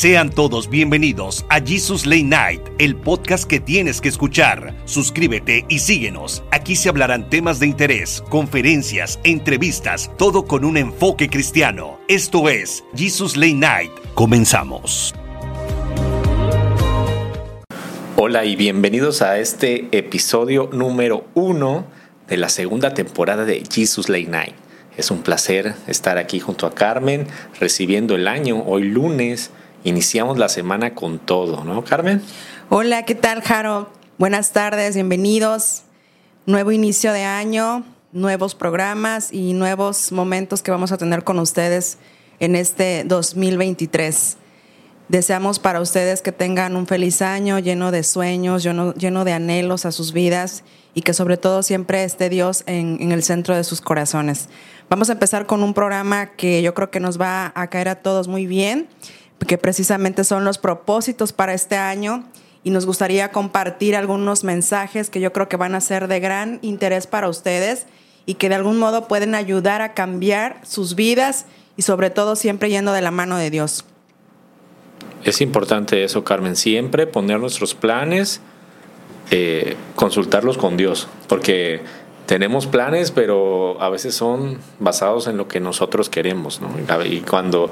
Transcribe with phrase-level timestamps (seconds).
[0.00, 4.74] Sean todos bienvenidos a Jesus Late Night, el podcast que tienes que escuchar.
[4.86, 6.42] Suscríbete y síguenos.
[6.52, 12.00] Aquí se hablarán temas de interés, conferencias, entrevistas, todo con un enfoque cristiano.
[12.08, 13.90] Esto es Jesus Late Night.
[14.14, 15.14] Comenzamos.
[18.16, 21.84] Hola y bienvenidos a este episodio número uno
[22.26, 24.54] de la segunda temporada de Jesus Late Night.
[24.96, 27.26] Es un placer estar aquí junto a Carmen,
[27.60, 29.50] recibiendo el año hoy lunes
[29.84, 32.22] iniciamos la semana con todo, ¿no, Carmen?
[32.68, 33.90] Hola, ¿qué tal, Jaro?
[34.18, 35.82] Buenas tardes, bienvenidos.
[36.46, 41.98] Nuevo inicio de año, nuevos programas y nuevos momentos que vamos a tener con ustedes
[42.38, 44.36] en este 2023.
[45.08, 49.90] Deseamos para ustedes que tengan un feliz año lleno de sueños, lleno, de anhelos a
[49.90, 50.62] sus vidas
[50.94, 54.48] y que sobre todo siempre esté Dios en, el centro de sus corazones.
[54.88, 57.96] Vamos a empezar con un programa que yo creo que nos va a caer a
[57.96, 58.88] todos muy bien
[59.46, 62.24] que precisamente son los propósitos para este año
[62.62, 66.58] y nos gustaría compartir algunos mensajes que yo creo que van a ser de gran
[66.62, 67.86] interés para ustedes
[68.26, 71.46] y que de algún modo pueden ayudar a cambiar sus vidas
[71.76, 73.84] y sobre todo siempre yendo de la mano de Dios.
[75.24, 78.40] Es importante eso, Carmen, siempre poner nuestros planes,
[79.30, 81.82] eh, consultarlos con Dios, porque
[82.26, 86.70] tenemos planes, pero a veces son basados en lo que nosotros queremos, ¿no?
[87.04, 87.70] Y cuando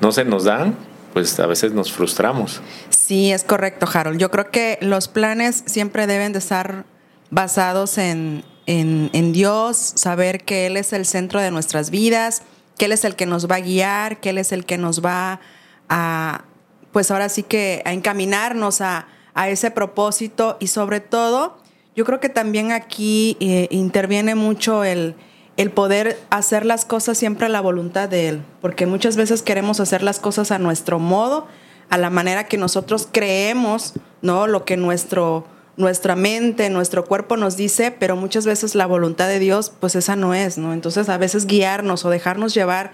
[0.00, 0.76] no se nos dan,
[1.12, 2.60] pues a veces nos frustramos.
[2.88, 4.18] Sí, es correcto, Harold.
[4.18, 6.84] Yo creo que los planes siempre deben de estar
[7.30, 12.42] basados en, en, Dios, saber que Él es el centro de nuestras vidas,
[12.78, 15.04] que Él es el que nos va a guiar, que Él es el que nos
[15.04, 15.40] va
[15.88, 16.44] a,
[16.92, 21.58] pues ahora sí que a encaminarnos a, a ese propósito y sobre todo,
[21.96, 25.16] yo creo que también aquí eh, interviene mucho el,
[25.56, 29.80] el poder hacer las cosas siempre a la voluntad de Él, porque muchas veces queremos
[29.80, 31.46] hacer las cosas a nuestro modo,
[31.90, 34.46] a la manera que nosotros creemos, ¿no?
[34.46, 35.44] Lo que nuestro,
[35.76, 40.16] nuestra mente, nuestro cuerpo nos dice, pero muchas veces la voluntad de Dios, pues esa
[40.16, 40.72] no es, ¿no?
[40.72, 42.92] Entonces a veces guiarnos o dejarnos llevar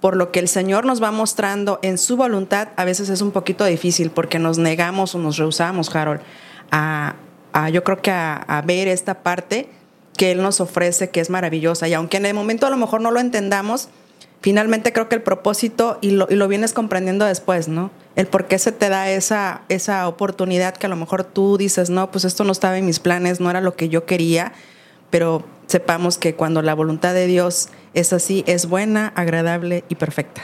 [0.00, 3.30] por lo que el Señor nos va mostrando en su voluntad, a veces es un
[3.32, 6.22] poquito difícil porque nos negamos o nos rehusamos, Harold,
[6.70, 7.14] a,
[7.72, 9.68] yo creo que a, a ver esta parte
[10.20, 11.88] que Él nos ofrece, que es maravillosa.
[11.88, 13.88] Y aunque en el momento a lo mejor no lo entendamos,
[14.42, 17.90] finalmente creo que el propósito, y lo, y lo vienes comprendiendo después, ¿no?
[18.16, 21.88] El por qué se te da esa, esa oportunidad que a lo mejor tú dices,
[21.88, 24.52] no, pues esto no estaba en mis planes, no era lo que yo quería,
[25.08, 30.42] pero sepamos que cuando la voluntad de Dios es así, es buena, agradable y perfecta.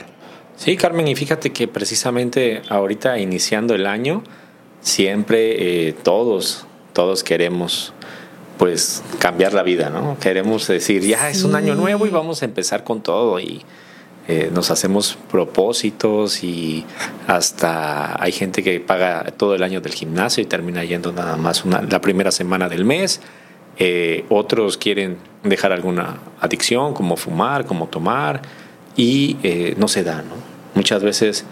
[0.55, 4.23] Sí, Carmen, y fíjate que precisamente ahorita iniciando el año,
[4.81, 7.93] siempre eh, todos, todos queremos
[8.57, 10.17] pues cambiar la vida, ¿no?
[10.19, 13.61] Queremos decir, ya es un año nuevo y vamos a empezar con todo y
[14.27, 16.85] eh, nos hacemos propósitos y
[17.27, 21.63] hasta hay gente que paga todo el año del gimnasio y termina yendo nada más
[21.63, 23.21] una, la primera semana del mes.
[23.79, 28.41] Eh, otros quieren dejar alguna adicción como fumar, como tomar
[28.97, 30.35] y eh, no se da, ¿no?
[30.73, 31.45] Muchas veces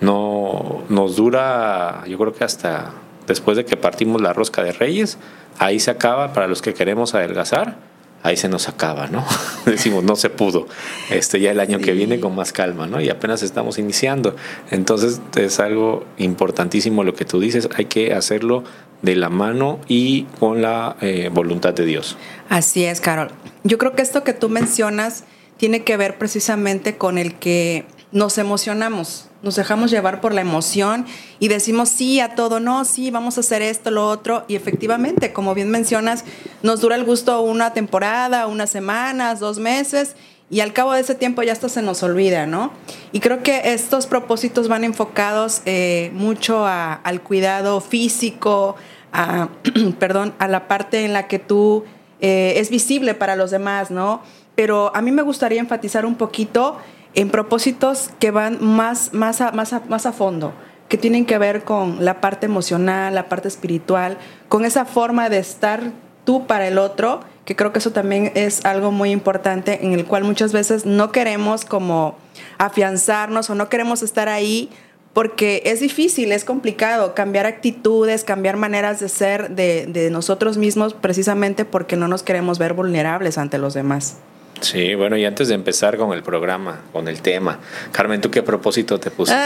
[0.00, 2.92] no nos dura, yo creo que hasta
[3.26, 5.18] después de que partimos la rosca de Reyes,
[5.58, 7.76] ahí se acaba para los que queremos adelgazar,
[8.22, 9.24] ahí se nos acaba, ¿no?
[9.66, 10.66] Decimos, no se pudo.
[11.10, 13.00] Este, ya el año que viene con más calma, ¿no?
[13.00, 14.36] Y apenas estamos iniciando.
[14.70, 18.64] Entonces es algo importantísimo lo que tú dices, hay que hacerlo
[19.02, 22.16] de la mano y con la eh, voluntad de Dios.
[22.48, 23.30] Así es, Carol.
[23.64, 25.24] Yo creo que esto que tú mencionas
[25.56, 31.06] tiene que ver precisamente con el que nos emocionamos, nos dejamos llevar por la emoción
[31.38, 35.32] y decimos sí a todo, no, sí, vamos a hacer esto, lo otro, y efectivamente,
[35.32, 36.24] como bien mencionas,
[36.62, 40.14] nos dura el gusto una temporada, unas semanas, dos meses,
[40.50, 42.72] y al cabo de ese tiempo ya hasta se nos olvida, ¿no?
[43.12, 48.76] Y creo que estos propósitos van enfocados eh, mucho al cuidado físico,
[49.14, 49.48] a,
[49.98, 51.84] perdón, a la parte en la que tú
[52.20, 54.20] eh, es visible para los demás, ¿no?
[54.54, 56.76] Pero a mí me gustaría enfatizar un poquito
[57.14, 60.52] en propósitos que van más, más, a, más, más a fondo,
[60.88, 64.18] que tienen que ver con la parte emocional, la parte espiritual,
[64.48, 65.92] con esa forma de estar
[66.24, 70.04] tú para el otro, que creo que eso también es algo muy importante en el
[70.04, 72.16] cual muchas veces no queremos como
[72.58, 74.70] afianzarnos o no queremos estar ahí
[75.12, 80.94] porque es difícil, es complicado cambiar actitudes, cambiar maneras de ser de, de nosotros mismos
[80.94, 84.16] precisamente porque no nos queremos ver vulnerables ante los demás.
[84.62, 87.58] Sí, bueno, y antes de empezar con el programa, con el tema,
[87.90, 89.42] Carmen, ¿tú qué propósito te pusiste?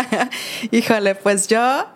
[0.70, 1.86] Híjole, pues yo,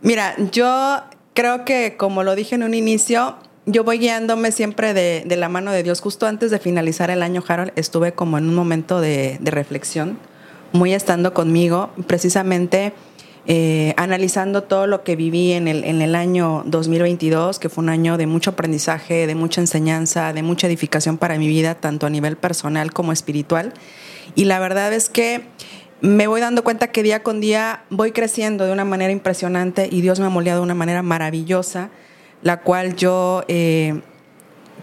[0.00, 1.02] mira, yo
[1.34, 5.48] creo que como lo dije en un inicio, yo voy guiándome siempre de, de, la
[5.48, 6.00] mano de Dios.
[6.00, 10.18] Justo antes de finalizar el año, Harold, estuve como en un momento de, de reflexión,
[10.72, 11.90] muy estando conmigo.
[12.06, 12.92] Precisamente
[13.46, 17.88] eh, analizando todo lo que viví en el, en el año 2022, que fue un
[17.88, 22.10] año de mucho aprendizaje, de mucha enseñanza, de mucha edificación para mi vida, tanto a
[22.10, 23.72] nivel personal como espiritual.
[24.34, 25.42] Y la verdad es que
[26.02, 30.00] me voy dando cuenta que día con día voy creciendo de una manera impresionante y
[30.00, 31.90] Dios me ha moldeado de una manera maravillosa,
[32.42, 34.00] la cual yo, eh,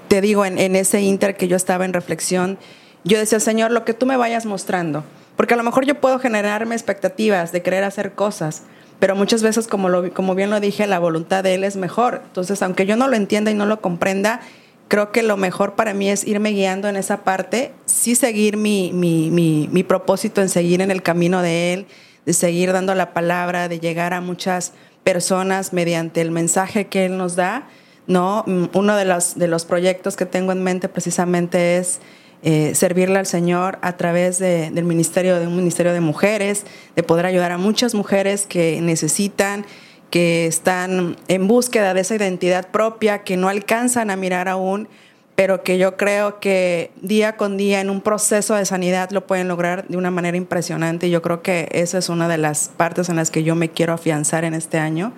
[0.07, 2.57] te digo, en, en, ese inter que yo estaba en reflexión,
[3.04, 5.04] yo decía, Señor, lo que tú me vayas mostrando,
[5.38, 8.63] porque a lo mejor yo puedo generarme expectativas de querer hacer cosas,
[9.00, 12.22] pero muchas veces, como, lo, como bien lo dije, la voluntad de Él es mejor.
[12.25, 14.42] Entonces, aunque yo no lo entienda y no lo comprenda,
[14.88, 18.92] creo que lo mejor para mí es irme guiando en esa parte, sí seguir mi,
[18.94, 21.86] mi, mi, mi, propósito en seguir en el camino de Él,
[22.25, 24.74] de seguir dando la palabra, de llegar a muchas
[25.04, 27.68] personas mediante el mensaje que Él nos da.
[28.07, 28.44] ¿no?
[28.74, 32.00] Uno de los, de los proyectos que tengo en mente precisamente es
[32.44, 37.04] eh, servirle al Señor a través de, del ministerio, de un ministerio de mujeres, de
[37.04, 39.66] poder ayudar a muchas mujeres que necesitan
[40.10, 44.88] que están en búsqueda de esa identidad propia, que no alcanzan a mirar aún,
[45.36, 49.48] pero que yo creo que día con día en un proceso de sanidad lo pueden
[49.48, 51.07] lograr de una manera impresionante.
[51.07, 53.69] Y yo creo que esa es una de las partes en las que yo me
[53.69, 55.13] quiero afianzar en este año,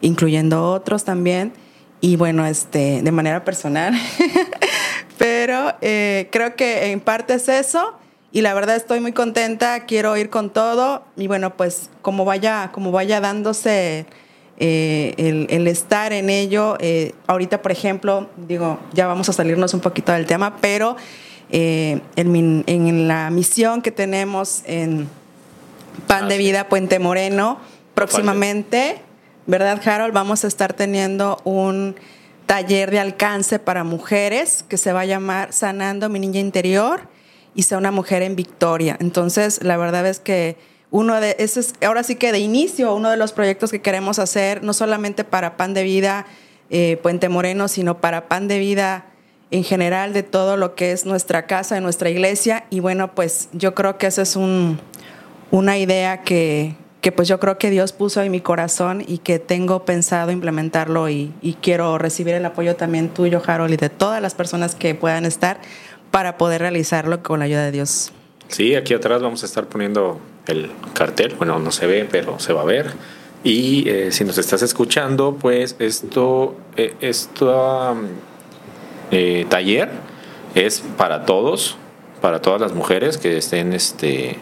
[0.00, 1.52] incluyendo otros también.
[2.02, 3.94] Y bueno, este, de manera personal.
[5.18, 7.94] pero eh, creo que en parte es eso
[8.32, 12.70] y la verdad estoy muy contenta, quiero ir con todo y bueno, pues como vaya,
[12.72, 14.06] como vaya dándose
[14.58, 16.76] eh, el, el, estar en ello.
[16.80, 20.96] Eh, ahorita, por ejemplo, digo, ya vamos a salirnos un poquito del tema, pero
[21.50, 25.08] en, en, la misión que tenemos en
[26.08, 27.58] Pan ah, de Vida Puente Moreno,
[27.94, 29.02] próximamente,
[29.46, 30.14] ¿verdad, Harold?
[30.14, 31.96] Vamos a estar teniendo un
[32.46, 37.08] taller de alcance para mujeres que se va a llamar Sanando mi niña interior
[37.54, 38.96] y sea una mujer en victoria.
[39.00, 40.56] Entonces, la verdad es que
[40.90, 44.18] uno de, ese es, ahora sí que de inicio, uno de los proyectos que queremos
[44.18, 46.26] hacer, no solamente para Pan de Vida
[46.70, 49.06] eh, Puente Moreno, sino para Pan de Vida
[49.50, 52.64] en general de todo lo que es nuestra casa, de nuestra iglesia.
[52.70, 54.80] Y bueno, pues yo creo que esa es un,
[55.50, 59.38] una idea que, que, pues yo creo que Dios puso en mi corazón y que
[59.38, 64.22] tengo pensado implementarlo y, y quiero recibir el apoyo también tuyo, Harold, y de todas
[64.22, 65.60] las personas que puedan estar
[66.10, 68.12] para poder realizarlo con la ayuda de Dios.
[68.48, 71.34] Sí, aquí atrás vamos a estar poniendo el cartel.
[71.36, 72.92] Bueno, no se ve, pero se va a ver.
[73.44, 77.96] Y eh, si nos estás escuchando, pues esto, eh, esto
[79.10, 79.90] eh, taller
[80.54, 81.76] es para todos,
[82.20, 84.38] para todas las mujeres que estén este,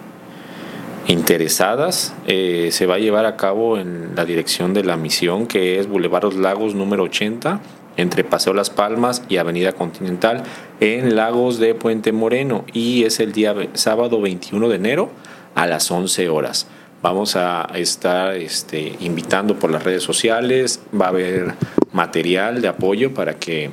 [1.07, 2.15] interesadas.
[2.27, 5.89] Eh, se va a llevar a cabo en la dirección de la misión, que es
[5.89, 7.61] Boulevard Los Lagos número 80
[7.97, 10.43] entre Paseo Las Palmas y Avenida Continental
[10.81, 15.11] en Lagos de Puente Moreno y es el día sábado 21 de enero
[15.55, 16.67] a las 11 horas.
[17.03, 21.55] Vamos a estar este, invitando por las redes sociales, va a haber
[21.93, 23.71] material de apoyo para que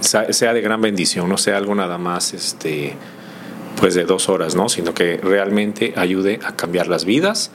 [0.00, 2.94] sea de gran bendición, no sea algo nada más este,
[3.76, 4.68] pues de dos horas, ¿no?
[4.68, 7.50] sino que realmente ayude a cambiar las vidas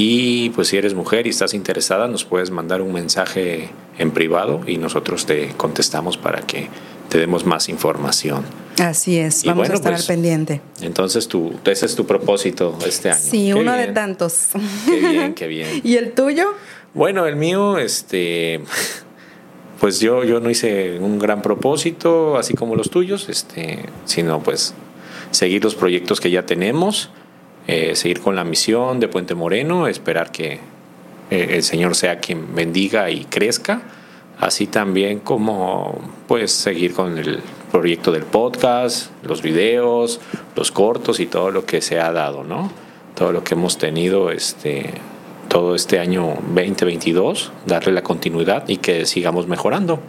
[0.00, 4.60] y pues si eres mujer y estás interesada, nos puedes mandar un mensaje en privado
[4.64, 6.68] y nosotros te contestamos para que
[7.08, 8.44] te demos más información.
[8.78, 10.60] Así es, vamos a estar al pues, pendiente.
[10.82, 13.20] Entonces tú, ese es tu propósito este año.
[13.20, 14.50] Sí, uno de tantos.
[14.86, 15.80] Qué bien, qué bien.
[15.82, 16.54] ¿Y el tuyo?
[16.94, 18.60] Bueno, el mío, este,
[19.80, 24.74] pues yo, yo no hice un gran propósito, así como los tuyos, este, sino pues
[25.30, 27.10] seguir los proyectos que ya tenemos
[27.68, 30.58] eh, seguir con la misión de Puente Moreno, esperar que
[31.30, 33.82] eh, el Señor sea quien bendiga y crezca,
[34.40, 40.18] así también como pues seguir con el proyecto del podcast, los videos,
[40.56, 42.72] los cortos y todo lo que se ha dado, ¿no?
[43.14, 44.94] Todo lo que hemos tenido este
[45.48, 50.00] todo este año 2022, darle la continuidad y que sigamos mejorando.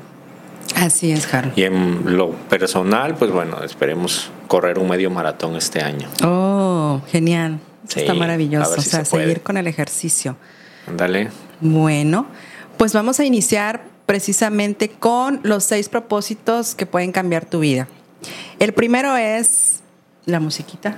[0.79, 1.51] Así es, Jaro.
[1.55, 6.07] Y en lo personal, pues bueno, esperemos correr un medio maratón este año.
[6.23, 7.59] Oh, genial.
[7.93, 8.75] Está maravilloso.
[8.77, 10.37] o sea, seguir con el ejercicio.
[10.95, 11.29] Dale.
[11.59, 12.27] Bueno,
[12.77, 17.87] pues vamos a iniciar precisamente con los seis propósitos que pueden cambiar tu vida.
[18.59, 19.81] El primero es
[20.25, 20.97] la musiquita.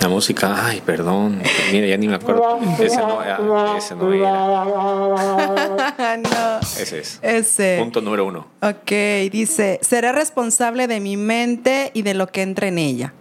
[0.00, 1.42] La música, ay, perdón.
[1.70, 2.58] Mira, ya ni me acuerdo.
[2.80, 4.64] Ese no, ese no era.
[6.16, 6.60] no.
[6.78, 7.20] Ese es.
[7.22, 7.76] Ese.
[7.78, 8.48] Punto número uno.
[8.60, 8.90] Ok,
[9.30, 13.14] dice, seré responsable de mi mente y de lo que entra en ella.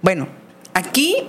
[0.00, 0.28] Bueno,
[0.74, 1.28] aquí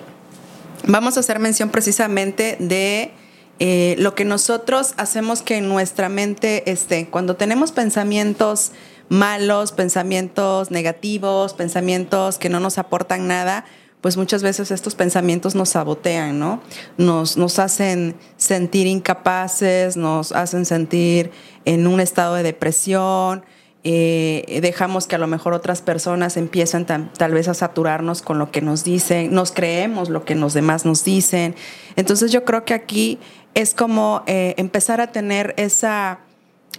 [0.86, 3.12] vamos a hacer mención precisamente de
[3.60, 7.08] eh, lo que nosotros hacemos que en nuestra mente esté.
[7.10, 8.72] Cuando tenemos pensamientos
[9.10, 13.66] malos, pensamientos negativos, pensamientos que no nos aportan nada,
[14.02, 16.62] pues muchas veces estos pensamientos nos sabotean, ¿no?
[16.98, 21.32] Nos, nos hacen sentir incapaces, nos hacen sentir
[21.66, 23.44] en un estado de depresión,
[23.86, 28.52] eh, dejamos que a lo mejor otras personas empiezan tal vez a saturarnos con lo
[28.52, 31.56] que nos dicen, nos creemos lo que los demás nos dicen.
[31.96, 33.20] Entonces yo creo que aquí
[33.54, 36.20] es como eh, empezar a tener esa,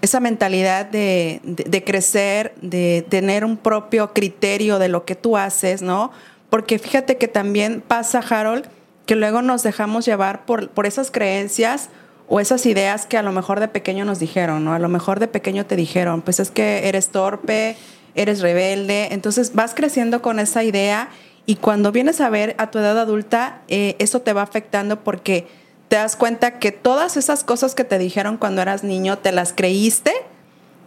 [0.03, 5.81] esa mentalidad de, de, crecer, de tener un propio criterio de lo que tú haces,
[5.81, 6.11] ¿no?
[6.51, 8.67] Porque fíjate que también pasa, Harold,
[9.07, 11.89] que luego nos dejamos llevar por, por esas creencias
[12.29, 14.73] o esas ideas que a lo mejor de pequeño nos dijeron, ¿no?
[14.73, 17.77] A lo mejor de pequeño te dijeron, pues es que eres torpe,
[18.15, 21.09] eres rebelde, entonces vas creciendo con esa idea
[21.47, 25.49] y cuando vienes a ver a tu edad adulta, eh, eso te va afectando porque
[25.89, 29.53] te das cuenta que todas esas cosas que te dijeron cuando eras niño, te las
[29.53, 30.13] creíste,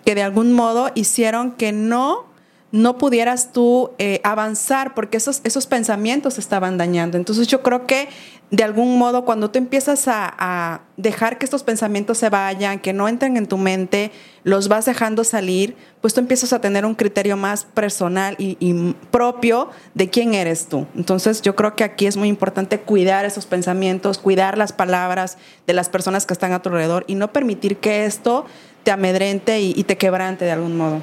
[0.05, 2.25] que de algún modo hicieron que no
[2.73, 7.17] no pudieras tú eh, avanzar porque esos, esos pensamientos estaban dañando.
[7.17, 8.09] Entonces yo creo que
[8.49, 13.07] de algún modo cuando tú empiezas a, dejar que estos pensamientos se vayan, que no
[13.07, 14.11] entren en tu mente,
[14.43, 18.95] los vas dejando salir, pues tú empiezas a tener un criterio más personal y, y
[19.11, 20.87] propio de quién eres tú.
[20.95, 25.37] Entonces yo creo que aquí es muy importante cuidar esos pensamientos, cuidar las palabras
[25.67, 28.45] de las personas que están a tu alrededor y no permitir que esto
[28.83, 31.01] te amedrente y te quebrante de algún modo.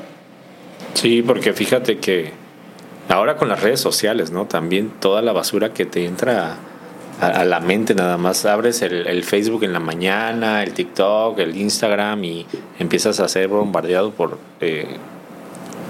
[0.95, 2.33] Sí, porque fíjate que
[3.09, 4.47] ahora con las redes sociales, ¿no?
[4.47, 6.57] También toda la basura que te entra
[7.21, 12.25] a, la mente, nada más abres el, Facebook en la mañana, el TikTok, el Instagram
[12.25, 12.47] y
[12.79, 14.97] empiezas a ser bombardeado por eh,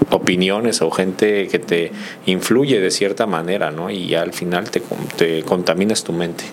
[0.09, 1.91] opiniones o gente que te
[2.25, 3.89] influye de cierta manera, ¿no?
[3.89, 4.81] Y al final te,
[5.15, 6.43] te contaminas tu mente.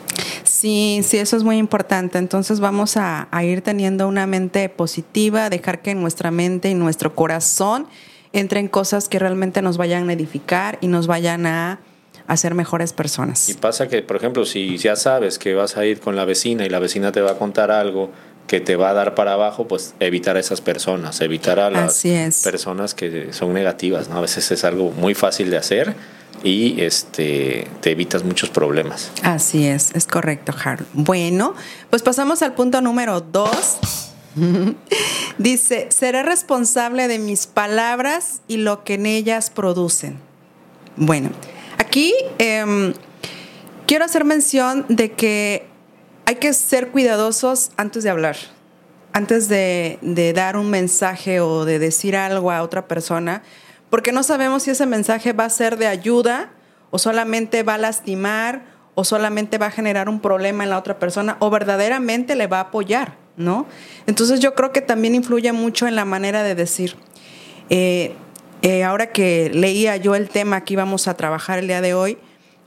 [0.45, 2.19] Sí, sí, eso es muy importante.
[2.19, 7.89] Entonces vamos a ir teniendo una mente positiva, dejar que nuestra mente y nuestro corazón
[8.39, 11.81] entren cosas que realmente nos vayan a edificar y nos vayan a
[12.27, 13.49] hacer mejores personas.
[13.49, 16.65] Y pasa que, por ejemplo, si ya sabes que vas a ir con la vecina
[16.65, 18.11] y la vecina te va a contar algo
[18.47, 22.03] que te va a dar para abajo, pues evitar a esas personas, evitar a las
[22.43, 24.19] personas que son negativas, ¿no?
[24.19, 25.95] A veces es algo muy fácil de hacer
[26.43, 29.11] y este te evitas muchos problemas.
[29.23, 30.89] Así es, es correcto, Harold.
[30.95, 31.55] Bueno,
[31.91, 34.08] pues pasamos al punto número dos
[35.39, 40.19] Dice, seré responsable de mis palabras y lo que en ellas producen.
[40.97, 41.31] Bueno,
[41.79, 42.93] aquí em,
[43.87, 45.67] quiero hacer mención de que
[46.27, 48.37] hay que ser cuidadosos antes de hablar,
[49.13, 53.43] antes de, de dar un mensaje o de decir algo a otra persona,
[53.91, 56.51] porque no sabemos si ese mensaje va a ser de ayuda
[56.91, 60.99] o solamente va a lastimar o solamente va a generar un problema en la otra
[60.99, 63.28] persona o verdaderamente le va a apoyar.
[63.39, 63.67] ¿No?
[64.07, 66.97] Entonces yo creo que también influye mucho en la manera de decir.
[67.71, 68.15] Eh,
[68.63, 72.19] eh, ahora que leía yo el tema que íbamos a trabajar el día de hoy,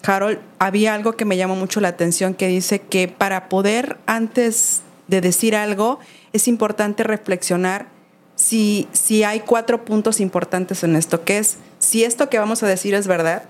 [0.02, 4.82] Carol, había algo que me llamó mucho la atención que dice que para poder antes
[5.08, 6.00] de decir algo
[6.34, 7.88] es importante reflexionar
[8.36, 12.68] si, si hay cuatro puntos importantes en esto, que es si esto que vamos a
[12.68, 13.44] decir es verdad.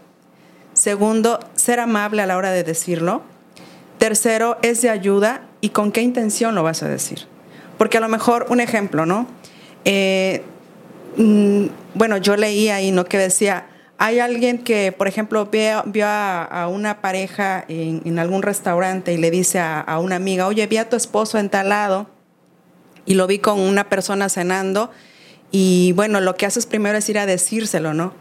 [0.73, 3.21] Segundo, ser amable a la hora de decirlo.
[3.97, 7.27] Tercero, es de ayuda y con qué intención lo vas a decir.
[7.77, 9.27] Porque a lo mejor, un ejemplo, ¿no?
[9.85, 10.43] Eh,
[11.17, 13.05] mm, bueno, yo leí ahí, ¿no?
[13.05, 19.13] Que decía, hay alguien que, por ejemplo, vio, vio a, una pareja en, algún restaurante
[19.13, 22.07] y le dice a, a, una amiga, oye, vi a tu esposo en tal lado
[23.05, 24.91] y lo vi con una persona cenando
[25.51, 28.13] y bueno, lo que haces primero es ir a decírselo, ¿no?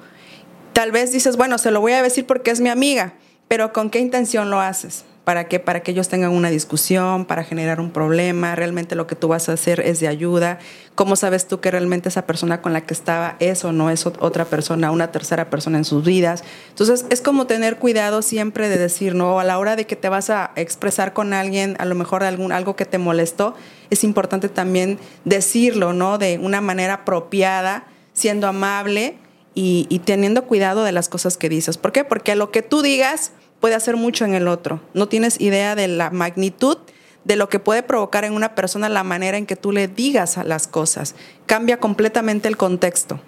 [0.73, 3.15] Tal vez dices, bueno, se lo voy a decir porque es mi amiga,
[3.49, 5.05] pero ¿con qué intención lo haces?
[5.25, 8.55] ¿Para que Para que ellos tengan una discusión, para generar un problema.
[8.57, 10.59] Realmente lo que tú vas a hacer es de ayuda.
[10.95, 14.07] ¿Cómo sabes tú que realmente esa persona con la que estaba es o no es
[14.07, 16.43] otra persona, una tercera persona en sus vidas?
[16.71, 19.41] Entonces, es como tener cuidado siempre de decir, ¿no?
[19.41, 22.51] A la hora de que te vas a expresar con alguien, a lo mejor algún,
[22.51, 23.55] algo que te molestó,
[23.91, 26.19] es importante también decirlo, ¿no?
[26.19, 29.17] De una manera apropiada, siendo amable
[29.55, 31.79] y, y teniendo cuidado de las cosas que dices.
[31.79, 32.05] ¿Por qué?
[32.05, 34.81] Porque lo que tú digas puede hacer mucho en el otro.
[34.95, 36.79] No tienes idea de la magnitud
[37.25, 40.39] de lo que puede provocar en una persona la manera en que tú le digas
[40.39, 41.15] a las cosas.
[41.47, 43.21] Cambia completamente el contexto.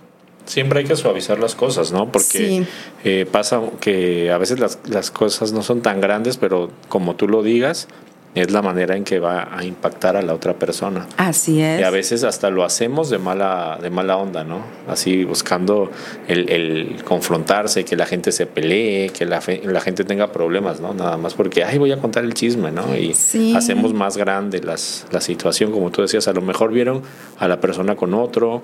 [0.45, 2.11] Siempre hay que suavizar las cosas, ¿no?
[2.11, 2.65] Porque
[3.05, 7.29] eh, pasa que a veces las, las cosas no son tan grandes, pero como tú
[7.29, 7.87] lo digas,
[8.35, 11.07] es la manera en que va a impactar a la otra persona.
[11.19, 11.81] Así es.
[11.81, 14.63] Y a veces hasta lo hacemos de mala, de mala onda, ¿no?
[14.89, 15.91] Así buscando
[16.29, 20.95] el, el confrontarse, que la gente se pelee, que la, la, gente tenga problemas, ¿no?
[20.95, 22.97] Nada más porque, ay, voy a contar el chisme, ¿no?
[22.97, 23.15] Y
[23.55, 27.03] hacemos más grande las, la situación, como tú decías, a lo mejor vieron
[27.39, 28.63] a la persona con otro,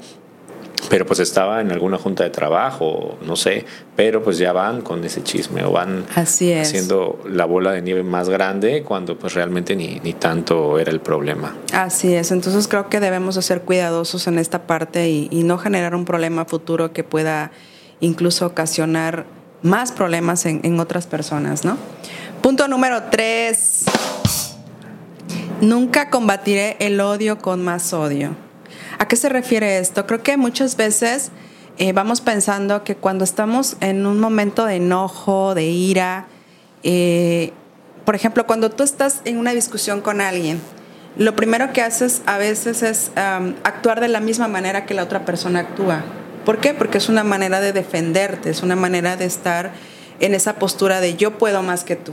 [0.88, 3.64] pero pues estaba en alguna junta de trabajo, no sé,
[3.97, 8.28] pero pues ya van con ese chisme o van haciendo la bola de nieve más
[8.28, 11.54] grande cuando pues realmente ni, ni tanto era el problema.
[11.73, 15.58] Así es, entonces creo que debemos de ser cuidadosos en esta parte y, y no
[15.58, 17.50] generar un problema futuro que pueda
[18.00, 19.26] incluso ocasionar
[19.62, 21.76] más problemas en, en otras personas, ¿no?
[22.42, 23.85] Punto número tres.
[25.61, 28.47] Nunca combatiré el odio con más odio.
[28.98, 30.06] ¿A qué se refiere esto?
[30.06, 31.30] Creo que muchas veces
[31.78, 36.26] eh, vamos pensando que cuando estamos en un momento de enojo, de ira,
[36.82, 37.52] eh,
[38.04, 40.60] por ejemplo, cuando tú estás en una discusión con alguien,
[41.16, 45.24] lo primero que haces a veces es actuar de la misma manera que la otra
[45.24, 46.02] persona actúa.
[46.44, 46.74] ¿Por qué?
[46.74, 49.72] Porque es una manera de defenderte, es una manera de estar
[50.20, 52.12] en esa postura de yo puedo más que tú.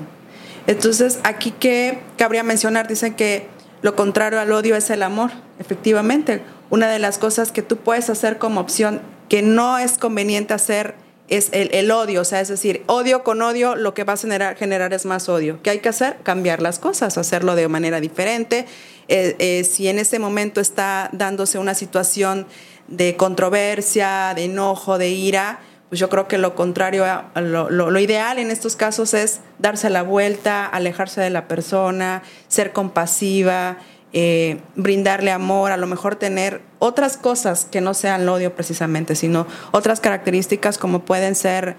[0.68, 3.48] Entonces, aquí que cabría mencionar, dicen que
[3.82, 8.10] lo contrario al odio es el amor, efectivamente una de las cosas que tú puedes
[8.10, 10.96] hacer como opción que no es conveniente hacer
[11.28, 14.56] es el, odio, o sea, es decir, odio con odio lo que va a generar,
[14.56, 15.60] generar es más odio.
[15.64, 16.18] ¿Qué hay que hacer?
[16.22, 18.68] Cambiar las cosas, hacerlo de manera diferente.
[19.08, 22.46] Eh, eh, si en ese momento está dándose una situación
[22.88, 28.38] de controversia, de enojo, de ira, pues yo creo que lo contrario, lo, lo, ideal
[28.38, 33.78] en estos casos es darse la vuelta, alejarse de la persona, ser compasiva,
[34.18, 39.14] eh, brindarle amor, a lo mejor tener otras cosas que no sean el odio precisamente,
[39.14, 41.76] sino otras características como pueden ser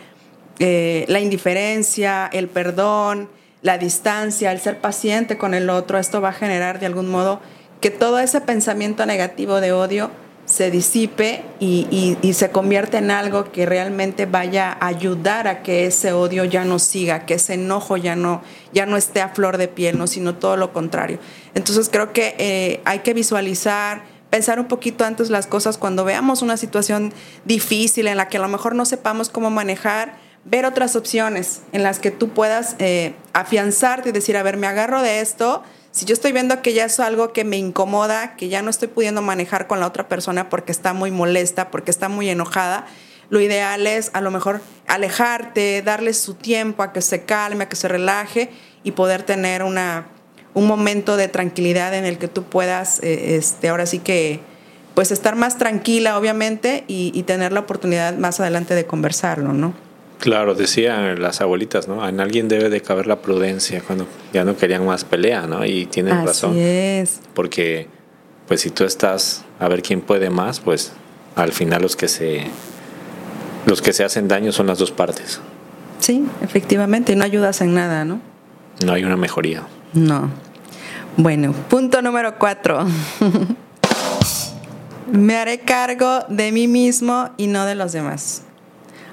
[0.59, 3.31] eh, la indiferencia, el perdón,
[3.62, 5.97] la distancia, el ser paciente con el otro.
[5.97, 7.40] Esto va a generar de algún modo
[7.81, 10.11] que todo ese pensamiento negativo de odio
[10.47, 16.12] se disipe y, se convierte en algo que realmente vaya a ayudar a que ese
[16.12, 19.69] odio ya no siga, que ese enojo ya no, ya no esté a flor de
[19.69, 20.07] piel, ¿no?
[20.07, 21.19] sino todo lo contrario.
[21.55, 26.43] Entonces creo que eh, hay que visualizar, pensar un poquito antes las cosas cuando veamos
[26.43, 27.12] una situación
[27.45, 31.83] difícil en la que a lo mejor no sepamos cómo manejar, ver otras opciones en
[31.83, 35.65] las que tú puedas eh, afianzarte y decir, a ver, me agarro de esto
[35.97, 38.89] si yo estoy viendo que ya es algo que me incomoda, que ya no estoy
[38.89, 42.85] pudiendo manejar con la otra persona porque está muy molesta, porque está muy enojada,
[43.30, 47.69] lo ideal es a lo mejor alejarte, darle su tiempo a que se calme, a
[47.71, 48.50] que se relaje
[48.85, 50.09] y poder tener una,
[50.52, 54.41] un momento de tranquilidad en el que tú puedas, eh, este, ahora sí que,
[54.95, 59.85] pues estar más tranquila, obviamente, y, y tener la oportunidad más adelante de conversarlo, ¿no?
[60.21, 62.07] Claro, decían las abuelitas, ¿no?
[62.09, 65.65] En alguien debe de caber la prudencia cuando ya no querían más pelea, ¿no?
[65.65, 66.57] Y tienen Así razón.
[66.57, 67.21] Es.
[67.35, 67.89] Porque,
[68.49, 70.93] pues si tú estás a ver quién puede más, pues
[71.35, 72.47] al final los que se
[73.67, 75.41] los que se hacen daño son las dos partes.
[75.99, 78.21] Sí, efectivamente, y no ayudas en nada, ¿no?
[78.85, 79.65] No hay una mejoría.
[79.93, 80.31] No.
[81.17, 82.87] Bueno, punto número cuatro.
[85.13, 88.43] Me haré cargo de mí mismo y no de los demás.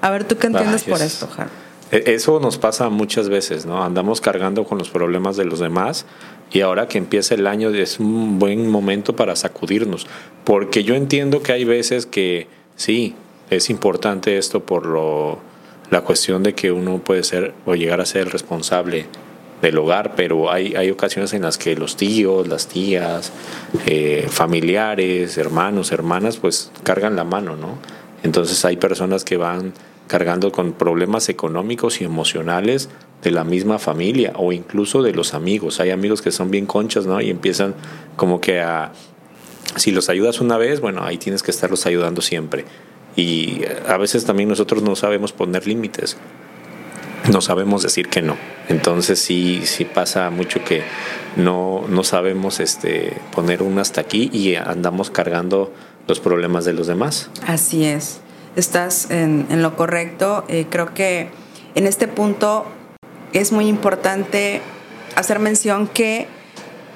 [0.04, 1.48] A ver, ¿tú qué entiendes por esto, Jar?
[1.90, 3.82] E, eso nos pasa muchas veces, ¿no?
[3.82, 6.04] Andamos cargando con los problemas de los demás
[6.52, 10.06] y ahora que empieza el año es un buen momento para sacudirnos,
[10.44, 13.14] porque yo entiendo que hay veces que sí,
[13.48, 15.38] es importante esto por lo,
[15.88, 19.06] la cuestión de que uno puede ser o llegar a ser responsable
[19.62, 23.32] del hogar, pero hay, hay ocasiones en las que los tíos, las tías,
[23.86, 27.78] eh, familiares, hermanos, hermanas, pues cargan la mano, ¿no?
[28.22, 29.72] Entonces hay personas que van
[30.06, 32.88] cargando con problemas económicos y emocionales
[33.22, 35.80] de la misma familia o incluso de los amigos.
[35.80, 37.20] Hay amigos que son bien conchas, ¿no?
[37.20, 37.74] Y empiezan
[38.16, 38.92] como que a,
[39.76, 42.64] si los ayudas una vez, bueno, ahí tienes que estarlos ayudando siempre.
[43.16, 46.16] Y a veces también nosotros no sabemos poner límites,
[47.30, 48.36] no sabemos decir que no.
[48.68, 50.82] Entonces sí, sí pasa mucho que
[51.36, 55.72] no, no sabemos este, poner un hasta aquí y andamos cargando
[56.06, 57.30] los problemas de los demás.
[57.46, 58.20] Así es
[58.56, 60.44] estás en, lo correcto.
[60.48, 61.28] Eh, creo que
[61.74, 62.66] en este punto
[63.32, 64.62] es muy importante
[65.16, 66.28] hacer mención que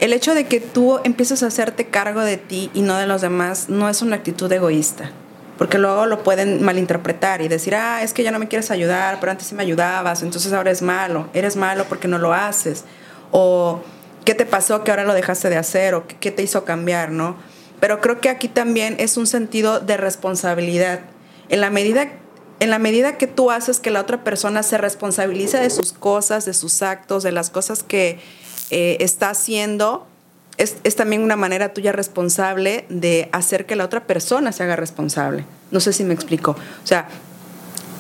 [0.01, 3.21] el hecho de que tú empieces a hacerte cargo de ti y no de los
[3.21, 5.11] demás no es una actitud egoísta,
[5.57, 9.18] porque luego lo pueden malinterpretar y decir, ah, es que ya no me quieres ayudar,
[9.18, 12.85] pero antes sí me ayudabas, entonces ahora es malo, eres malo porque no lo haces,
[13.33, 13.83] o
[14.25, 17.37] qué te pasó que ahora lo dejaste de hacer, o qué te hizo cambiar, ¿no?
[17.81, 21.01] Pero creo que aquí también es un sentido de responsabilidad
[21.48, 22.08] en la medida
[22.61, 26.44] en la medida que tú haces que la otra persona se responsabilice de sus cosas,
[26.44, 28.18] de sus actos, de las cosas que
[28.70, 30.06] eh, está haciendo,
[30.56, 35.44] es, también una manera tuya responsable de hacer que la otra persona se haga responsable.
[35.70, 36.52] No sé si me explico.
[36.82, 37.08] O sea,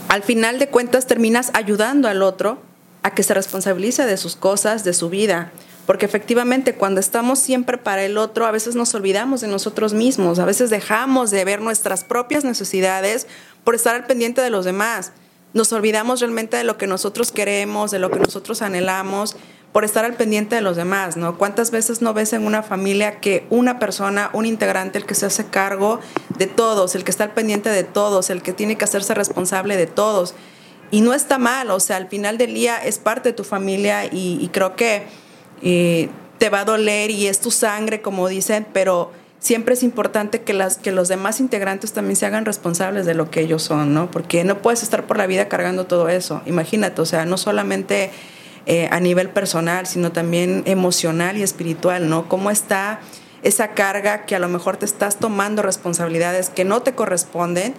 [0.08, 2.60] al final de cuentas terminas ayudando al otro
[3.04, 5.52] a que se responsabilice de sus cosas, de su vida.
[5.88, 10.38] Porque efectivamente cuando estamos siempre para el otro, a veces nos olvidamos de nosotros mismos,
[10.38, 13.26] a veces dejamos de ver nuestras propias necesidades
[13.64, 15.12] por estar al pendiente de los demás.
[15.54, 19.36] Nos olvidamos realmente de lo que nosotros queremos, de lo que nosotros anhelamos,
[19.72, 21.38] por estar al pendiente de los demás, ¿no?
[21.38, 25.24] ¿Cuántas veces no ves en una familia que una persona, un integrante, el que se
[25.24, 26.00] hace cargo
[26.36, 29.78] de todos, el que está al pendiente de todos, el que tiene que hacerse responsable
[29.78, 30.34] de todos?
[30.90, 34.04] Y no está mal, o sea, al final del día es parte de tu familia
[34.04, 35.06] y creo que
[35.60, 40.52] te va a doler y es tu sangre, como dicen, pero siempre es importante que,
[40.52, 44.10] las, que los demás integrantes también se hagan responsables de lo que ellos son, ¿no?
[44.10, 46.42] Porque no puedes estar por la vida cargando todo eso.
[46.46, 48.10] Imagínate, o sea, no solamente
[48.66, 52.28] eh, a nivel personal, sino también emocional y espiritual, ¿no?
[52.28, 53.00] ¿Cómo está
[53.42, 57.74] esa carga que a lo mejor te estás tomando responsabilidades que no te corresponden?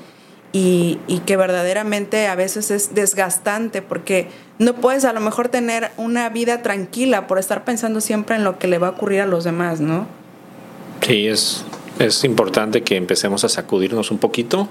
[0.51, 6.29] Y, que verdaderamente a veces es desgastante porque no puedes a lo mejor tener una
[6.29, 9.43] vida tranquila por estar pensando siempre en lo que le va a ocurrir a los
[9.43, 10.07] demás, ¿no?
[11.01, 11.63] Sí, es,
[11.99, 14.69] es importante que empecemos a sacudirnos un poquito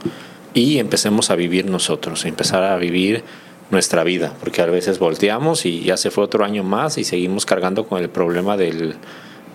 [0.52, 3.22] y empecemos a vivir nosotros, empezar a vivir
[3.70, 7.46] nuestra vida, porque a veces volteamos y ya se fue otro año más y seguimos
[7.46, 8.96] cargando con el problema del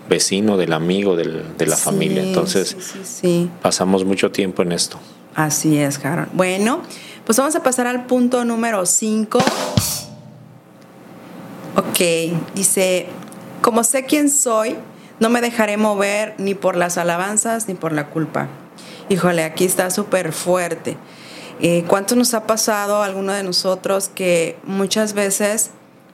[0.08, 2.22] vecino, del amigo, del, de la familia.
[2.22, 2.76] Entonces,
[3.60, 4.98] pasamos mucho tiempo en esto.
[5.34, 6.30] Así es, Harold.
[6.32, 6.80] Bueno,
[7.24, 9.38] pues vamos a pasar al punto número 5.
[11.76, 11.98] Ok,
[12.54, 13.08] dice,
[13.60, 14.76] como sé quién soy,
[15.18, 18.48] no me dejaré mover ni por las alabanzas ni por la culpa.
[19.08, 20.96] Híjole, aquí está súper fuerte.
[21.60, 25.70] Eh, ¿Cuánto nos ha pasado a alguno de nosotros que muchas veces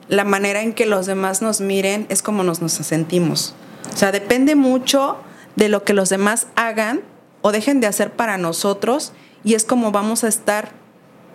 [0.07, 3.53] la manera en que los demás nos miren es como nos, nos sentimos?
[3.93, 5.17] O sea, depende mucho
[5.55, 7.01] de lo que los demás hagan
[7.41, 10.71] o dejen de hacer para nosotros y es como vamos a estar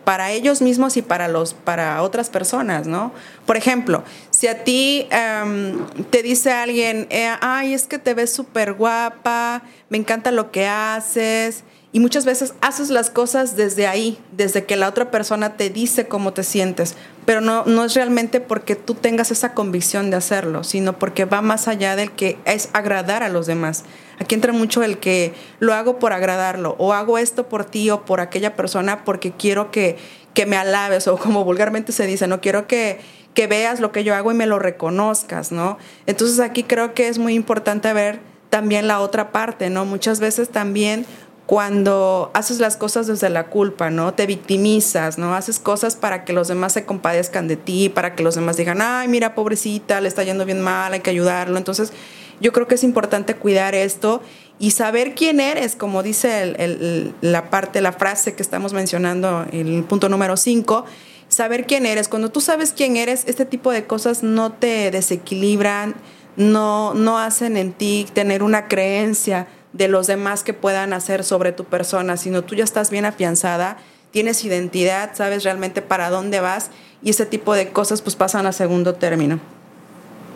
[0.04, 3.12] para ellos mismos y para los para otras personas, ¿no?
[3.44, 8.32] Por ejemplo, si a ti em, te dice alguien, eh, ay, es que te ves
[8.32, 11.64] súper guapa, me encanta lo que haces,
[11.96, 16.06] y muchas veces haces las cosas desde ahí, desde que la otra persona te dice
[16.06, 20.62] cómo te sientes, pero no, no es realmente porque tú tengas esa convicción de hacerlo,
[20.62, 23.84] sino porque va más allá del que es agradar a los demás.
[24.20, 28.04] Aquí entra mucho el que lo hago por agradarlo, o hago esto por ti o
[28.04, 29.96] por aquella persona porque quiero que,
[30.34, 33.00] que me alabes, o como vulgarmente se dice, no quiero que,
[33.32, 35.78] que veas lo que yo hago y me lo reconozcas, ¿no?
[36.04, 39.84] Entonces aquí creo que es muy importante ver también la otra parte, ¿no?
[39.84, 41.06] Muchas veces también
[41.46, 44.12] cuando haces las cosas desde la culpa, ¿no?
[44.14, 45.34] Te victimizas, ¿no?
[45.34, 48.82] Haces cosas para que los demás se compadezcan de ti, para que los demás digan,
[48.82, 51.56] ay, mira, pobrecita, le está yendo bien mal, hay que ayudarlo.
[51.56, 51.92] Entonces,
[52.40, 54.20] yo creo que es importante cuidar esto
[54.58, 60.08] y saber quién eres, como dice la parte, la frase que estamos mencionando, el punto
[60.08, 60.84] número 5,
[61.28, 62.08] saber quién eres.
[62.08, 65.94] Cuando tú sabes quién eres, este tipo de cosas no te desequilibran,
[66.36, 71.52] no, no hacen en ti tener una creencia de los demás que puedan hacer sobre
[71.52, 73.78] tu persona, sino tú ya estás bien afianzada,
[74.10, 76.70] tienes identidad, sabes realmente para dónde vas
[77.02, 79.38] y ese tipo de cosas pues pasan a segundo término.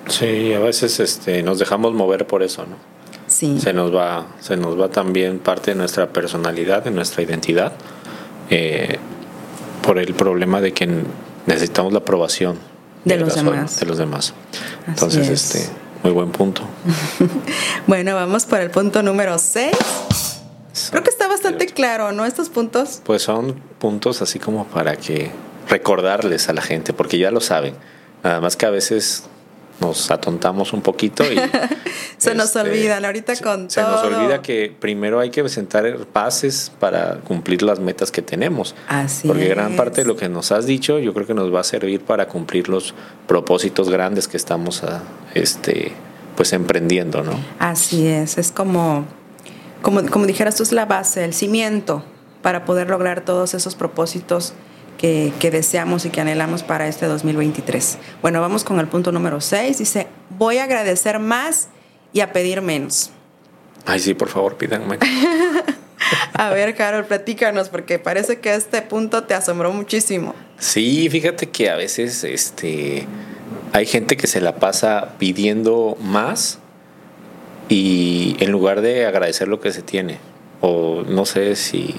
[0.08, 2.76] Sí, a veces este, nos dejamos mover por eso, ¿no?
[3.26, 3.60] Sí.
[3.60, 7.72] Se nos va, se nos va también parte de nuestra personalidad, de nuestra identidad,
[8.50, 8.98] eh,
[9.82, 10.88] por el problema de que
[11.46, 12.58] necesitamos la aprobación
[13.04, 13.78] de, los demás.
[13.78, 14.34] De los demás.
[14.88, 15.70] Entonces, este,
[16.02, 16.62] muy buen punto.
[17.86, 19.70] bueno, vamos por el punto número 6.
[20.90, 22.24] Creo que está bastante claro, ¿no?
[22.24, 23.02] Estos puntos.
[23.04, 25.30] Pues son puntos así como para que
[25.68, 27.74] recordarles a la gente, porque ya lo saben.
[28.22, 29.24] Nada más que a veces
[29.80, 31.36] nos atontamos un poquito y
[32.18, 36.70] se nos este, olvidan ahorita con se nos olvida que primero hay que presentar pases
[36.78, 38.74] para cumplir las metas que tenemos.
[38.88, 41.60] Así porque gran parte de lo que nos has dicho yo creo que nos va
[41.60, 42.94] a servir para cumplir los
[43.26, 45.02] propósitos grandes que estamos a, ah,
[45.34, 45.92] este
[46.36, 48.38] pues emprendiendo no así es.
[48.38, 49.06] Es como
[49.82, 52.04] como como dijeras tú es la base el cimiento
[52.42, 54.54] para poder lograr todos esos propósitos
[55.00, 57.96] que, deseamos y que anhelamos para este 2023.
[58.20, 59.78] Bueno, vamos con el punto número 6.
[59.78, 61.68] Dice, voy a agradecer más
[62.12, 63.10] y a pedir menos.
[63.86, 65.08] Ay, sí, por favor, pidan menos.
[66.34, 70.34] a ver, Carol, platícanos, porque parece que este punto te asombró muchísimo.
[70.58, 73.06] Sí, fíjate que a veces este,
[73.72, 76.58] hay gente que se la pasa pidiendo más
[77.70, 80.18] y en lugar de agradecer lo que se tiene.
[80.60, 81.94] O no sé si...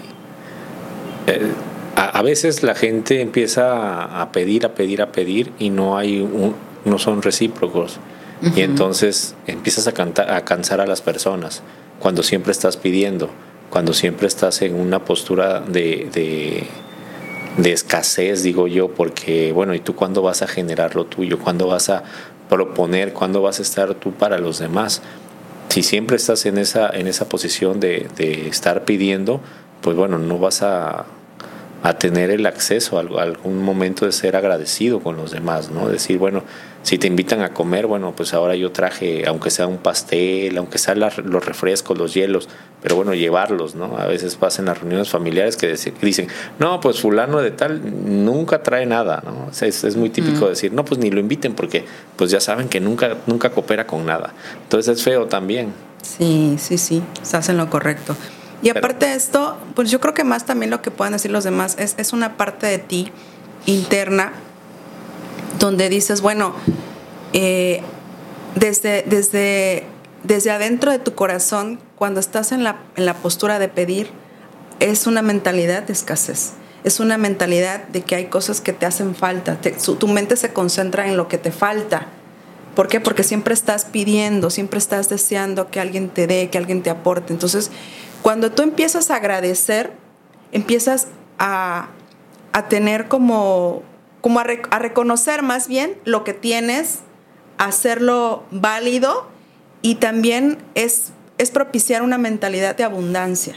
[1.26, 1.52] Eh,
[1.95, 6.27] a, veces la gente empieza a, pedir, a pedir, a pedir y no hay
[6.86, 7.99] no son recíprocos.
[8.56, 11.62] Y entonces empiezas a, a cansar a las personas
[11.99, 13.30] cuando siempre estás pidiendo,
[13.69, 16.10] cuando siempre estás en una postura de,
[17.58, 21.38] de escasez, digo yo, porque, bueno, ¿y tú cuándo vas a generar lo tuyo?
[21.38, 22.04] ¿Cuándo vas a
[22.49, 23.13] proponer?
[23.13, 25.04] ¿Cuándo vas a estar tú para los demás?
[25.69, 29.39] Si siempre estás en esa, en esa posición de, de estar pidiendo,
[29.82, 31.06] pues bueno, no vas a,
[31.84, 35.89] a tener el acceso a, algún momento de ser agradecido con los demás, ¿no?
[35.89, 36.44] Decir, bueno,
[36.84, 40.78] si te invitan a comer, bueno, pues ahora yo traje, aunque sea un pastel, aunque
[40.78, 42.50] sean los refrescos, los hielos,
[42.82, 43.98] pero bueno, llevarlos, ¿no?
[43.98, 46.28] A veces pasan las reuniones familiares que dicen,
[46.60, 47.82] no, pues fulano de tal
[48.26, 49.50] nunca trae nada, ¿no?
[49.62, 53.17] es, muy típico decir, no, pues ni lo inviten porque pues ya saben que nunca,
[53.26, 54.34] nunca coopera con nada.
[54.63, 55.74] Entonces es feo también.
[56.02, 58.15] Sí, sí, sí, se hacen lo correcto.
[58.62, 61.43] Y aparte de esto, pues yo creo que más también lo que puedan decir los
[61.43, 63.12] demás es, es una parte de ti
[63.65, 64.34] interna
[65.60, 66.54] donde dices, bueno,
[67.34, 67.82] eh,
[68.56, 69.86] desde, desde,
[70.24, 74.12] desde adentro de tu corazón, cuando estás en la, en la postura de pedir,
[74.80, 76.54] es una mentalidad de escasez.
[76.84, 79.60] Es una mentalidad de que hay cosas que te hacen falta.
[79.62, 82.08] tu mente se concentra en lo que te falta.
[82.76, 83.00] ¿Por qué?
[83.00, 87.34] Porque siempre estás pidiendo, siempre estás deseando que alguien te dé, que alguien te aporte.
[87.34, 87.69] Entonces,
[88.22, 89.92] cuando tú empiezas a agradecer,
[90.52, 91.08] empiezas
[91.40, 91.90] a,
[92.70, 93.84] tener como,
[94.22, 97.00] como a, reconocer más bien lo que tienes,
[97.58, 99.28] hacerlo válido
[99.82, 103.56] y también es, es propiciar una mentalidad de abundancia.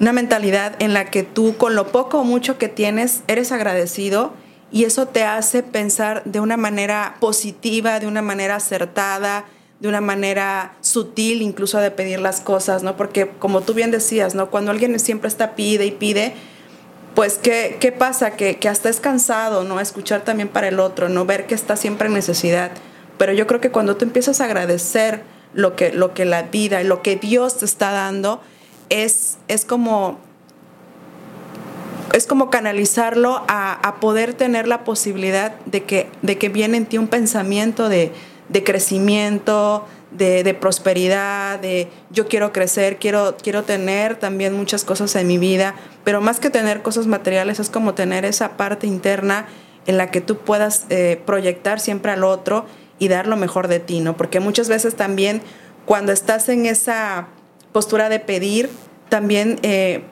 [0.00, 4.32] Una mentalidad en la que tú con lo poco o mucho que tienes eres agradecido
[4.70, 9.44] y eso te hace pensar de una manera positiva, de una manera acertada,
[9.80, 12.96] de una manera sutil incluso de pedir las cosas, ¿no?
[12.96, 14.50] Porque como tú bien decías, ¿no?
[14.50, 16.34] Cuando alguien siempre está pide y pide,
[17.14, 18.32] pues ¿qué, qué pasa?
[18.32, 19.80] Que, que, hasta es cansado, ¿no?
[19.80, 21.24] Escuchar también para el otro, ¿no?
[21.26, 22.72] Ver que está siempre en necesidad.
[23.18, 25.22] Pero yo creo que cuando tú empiezas a agradecer
[25.54, 28.40] lo que, lo que la vida lo que Dios te está dando,
[28.88, 30.18] es, es como
[32.14, 36.86] es como canalizarlo a, a, poder tener la posibilidad de que, de que viene en
[36.86, 38.12] ti un pensamiento de,
[38.48, 45.26] de crecimiento, de, prosperidad, de yo quiero crecer, quiero, quiero tener también muchas cosas en
[45.26, 49.46] mi vida, pero más que tener cosas materiales es como tener esa parte interna
[49.86, 52.66] en la que tú puedas eh, proyectar siempre al otro
[52.98, 54.16] y dar lo mejor de ti, ¿no?
[54.16, 55.42] Porque muchas veces también
[55.84, 57.28] cuando estás en esa
[57.72, 58.70] postura de pedir,
[59.08, 60.02] también eh,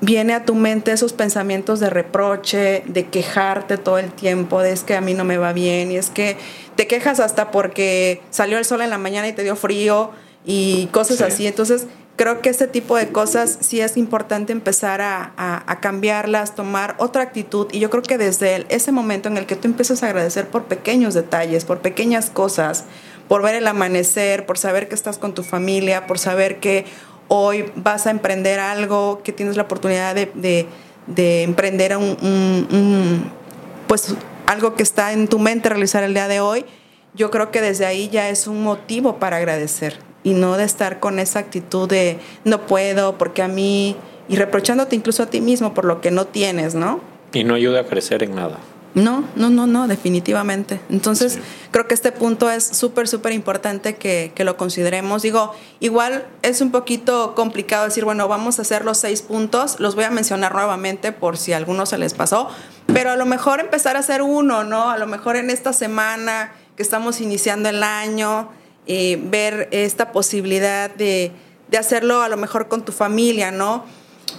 [0.00, 4.82] viene a tu mente esos pensamientos de reproche, de quejarte todo el tiempo, de es
[4.82, 6.36] que a mí no me va bien y es que
[6.76, 10.10] te quejas hasta porque salió el sol en la mañana y te dio frío
[10.44, 11.46] y cosas así.
[11.46, 11.86] Entonces,
[12.16, 17.68] creo que este tipo de cosas sí es importante empezar a, cambiarlas, tomar otra actitud.
[17.72, 20.64] Y yo creo que desde ese momento en el que tú empiezas a agradecer por
[20.64, 22.84] pequeños detalles, por pequeñas cosas,
[23.26, 26.84] por ver el amanecer, por saber que estás con tu familia, por saber que
[27.32, 30.66] hoy vas a emprender algo, que tienes la oportunidad de,
[31.44, 33.30] emprender un,
[33.86, 34.16] pues
[34.46, 36.64] algo que está en tu mente realizar el día de hoy,
[37.14, 40.98] yo creo que desde ahí ya es un motivo para agradecer y no de estar
[40.98, 43.96] con esa actitud de no puedo porque a mí
[44.28, 47.00] y reprochándote incluso a ti mismo por lo que no tienes, ¿no?
[47.32, 48.58] Y no ayuda a crecer en nada.
[48.94, 50.80] No, no, no, no, definitivamente.
[50.90, 51.38] Entonces,
[51.70, 55.22] creo que este punto es súper, súper importante que, que, lo consideremos.
[55.22, 59.78] Digo, igual es un poquito complicado decir, bueno, vamos a hacer los seis puntos.
[59.78, 62.48] Los voy a mencionar nuevamente por si a alguno se les pasó.
[62.92, 64.90] Pero a lo mejor empezar a hacer uno, ¿no?
[64.90, 68.50] A lo mejor en esta semana que estamos iniciando el año,
[68.86, 71.30] eh, ver esta posibilidad de,
[71.68, 73.84] de, hacerlo a lo mejor con tu familia, ¿no?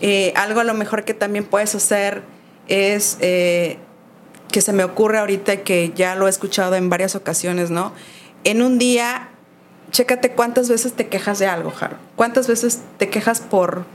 [0.02, 2.24] Eh, algo a lo mejor que también puedes hacer
[2.68, 3.18] es...
[3.22, 3.78] Eh,
[4.52, 7.94] que se me ocurre ahorita que ya lo he escuchado en varias ocasiones, ¿no?
[8.44, 9.30] En un día,
[9.92, 11.98] chécate cuántas veces te quejas de algo, Jaro.
[12.16, 13.86] ¿Cuántas veces te quejas por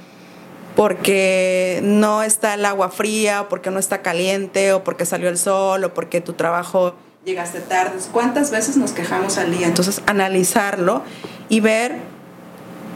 [0.75, 5.38] porque no está el agua fría, o porque no está caliente, o porque salió el
[5.38, 7.99] sol, o porque tu trabajo llegaste tarde?
[8.12, 9.66] ¿Cuántas veces nos quejamos al día?
[9.66, 11.03] Entonces, analizarlo
[11.49, 11.97] y ver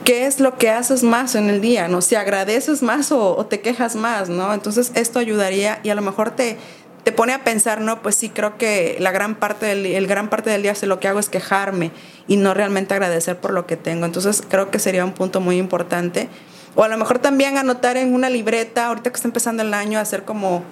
[0.04, 2.02] qué es lo que haces más en el día, ¿no?
[2.02, 4.52] Si agradeces más o, o te quejas más, ¿no?
[4.52, 6.58] Entonces, esto ayudaría y a lo mejor te
[7.04, 10.28] te pone a pensar, no, pues sí, creo que la gran parte del, el gran
[10.28, 11.90] parte del día lo que hago es quejarme
[12.28, 14.06] y no realmente agradecer por lo que tengo.
[14.06, 16.28] Entonces creo que sería un punto muy importante.
[16.74, 19.98] O a lo mejor también anotar en una libreta, ahorita que está empezando el año,
[19.98, 20.62] hacer como,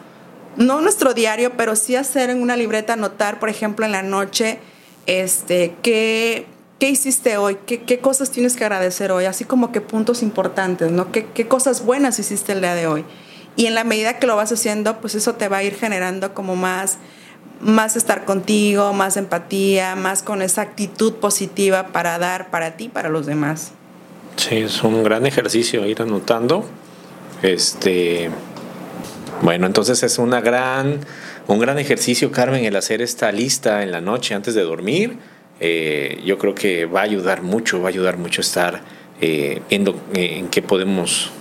[0.57, 4.61] no nuestro diario, pero sí hacer en una libreta, anotar, por ejemplo, en la noche,
[5.07, 6.47] este, qué,
[6.79, 10.93] qué hiciste hoy, ¿Qué, qué cosas tienes que agradecer hoy, así como que puntos importantes,
[10.93, 11.11] ¿no?
[11.11, 13.05] ¿Qué, qué cosas buenas hiciste el día de hoy?
[13.59, 16.33] Y en la medida que lo vas haciendo, pues eso te va a ir generando
[16.33, 16.99] como más,
[17.61, 23.09] más estar contigo, más empatía, más con esa actitud positiva para dar para ti, para
[23.09, 23.73] los demás.
[24.37, 26.67] Sí, es un gran ejercicio ir anotando.
[27.43, 28.31] Este
[29.43, 31.01] Bueno, entonces es una gran,
[31.49, 35.19] un gran ejercicio, Carmen, el hacer esta lista en la noche antes de dormir.
[35.59, 38.83] Eh, yo creo que va a ayudar mucho, va a ayudar mucho estar
[39.21, 41.33] eh, viendo eh, en qué podemos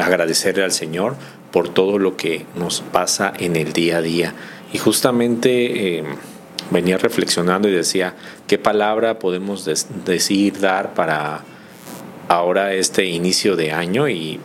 [0.00, 1.14] agradecerle al Señor
[1.52, 4.34] por todo lo que nos pasa en el día a día.
[4.72, 6.04] Y justamente
[6.70, 8.14] venía reflexionando y decía,
[8.46, 9.64] ¿qué palabra podemos
[10.04, 11.42] decir, dar para
[12.28, 14.08] ahora este inicio de año?
[14.08, 14.40] Y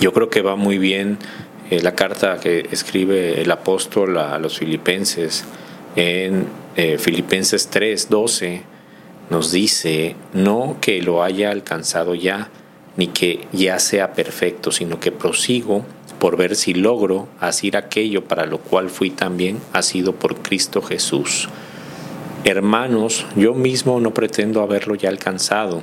[0.00, 1.18] yo creo que va muy bien
[1.70, 5.44] eh, la carta que escribe el apóstol a los filipenses
[5.96, 8.62] en eh, Filipenses 3, 12
[9.30, 12.48] nos dice, no que lo haya alcanzado ya,
[12.96, 15.84] ni que ya sea perfecto, sino que prosigo
[16.18, 21.48] por ver si logro hacer aquello para lo cual fui también sido por Cristo Jesús.
[22.44, 25.82] Hermanos, yo mismo no pretendo haberlo ya alcanzado,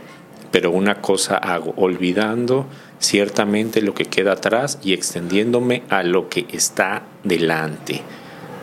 [0.52, 2.66] pero una cosa hago, olvidando
[3.00, 8.02] ciertamente lo que queda atrás y extendiéndome a lo que está delante.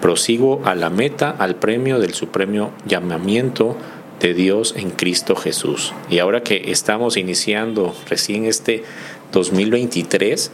[0.01, 3.77] Prosigo a la meta, al premio del supremo llamamiento
[4.21, 5.93] de Dios en Cristo Jesús.
[6.09, 8.85] Y ahora que estamos iniciando recién este
[9.33, 10.51] 2023,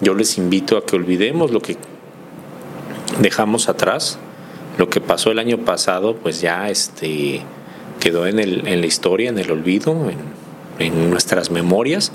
[0.00, 1.76] yo les invito a que olvidemos lo que
[3.20, 4.18] dejamos atrás,
[4.78, 7.42] lo que pasó el año pasado, pues ya este,
[7.98, 10.18] quedó en, el, en la historia, en el olvido, en,
[10.78, 12.12] en nuestras memorias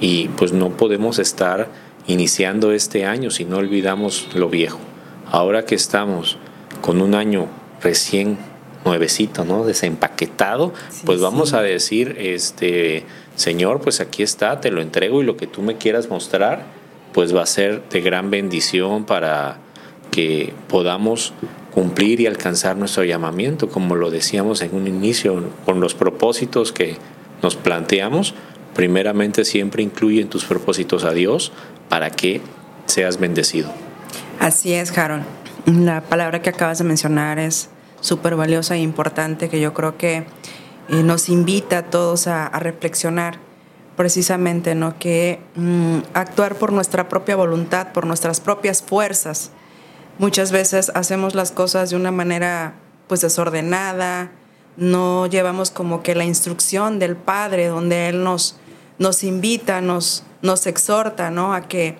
[0.00, 1.68] y pues no podemos estar
[2.06, 4.78] iniciando este año si no olvidamos lo viejo.
[5.30, 6.36] Ahora que estamos
[6.80, 7.46] con un año
[7.80, 8.38] recién
[8.84, 9.64] nuevecito, ¿no?
[9.64, 10.72] Desempaquetado,
[11.06, 13.04] pues vamos a decir, este,
[13.36, 16.66] Señor, pues aquí está, te lo entrego y lo que tú me quieras mostrar,
[17.12, 19.58] pues va a ser de gran bendición para
[20.10, 21.32] que podamos
[21.72, 26.96] cumplir y alcanzar nuestro llamamiento, como lo decíamos en un inicio, con los propósitos que
[27.42, 28.34] nos planteamos,
[28.74, 31.52] primeramente siempre incluye en tus propósitos a Dios
[31.88, 32.40] para que
[32.86, 33.70] seas bendecido.
[34.38, 35.24] Así es, Harold.
[35.66, 37.70] La palabra que acabas de mencionar es
[38.00, 40.24] súper valiosa e importante que yo creo que
[40.88, 43.38] eh, nos invita a todos a, reflexionar
[43.96, 44.98] precisamente, ¿no?
[44.98, 49.50] Que mm, actuar por nuestra propia voluntad, por nuestras propias fuerzas.
[50.18, 52.74] Muchas veces hacemos las cosas de una manera
[53.06, 54.30] pues desordenada,
[54.76, 58.56] no llevamos como que la instrucción del Padre donde Él nos,
[58.98, 61.52] nos invita, nos, nos exhorta, ¿no?
[61.54, 61.96] A que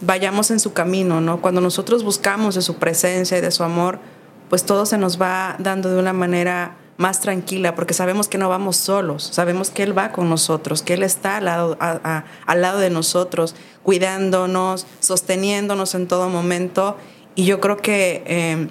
[0.00, 1.40] vayamos en su camino, ¿no?
[1.40, 4.00] Cuando nosotros buscamos de su presencia y de su amor,
[4.48, 8.48] pues todo se nos va dando de una manera más tranquila, porque sabemos que no
[8.48, 12.80] vamos solos, sabemos que Él va con nosotros, que Él está al lado, al lado
[12.80, 16.96] de nosotros, cuidándonos, sosteniéndonos en todo momento.
[17.36, 18.68] Y yo creo que eh,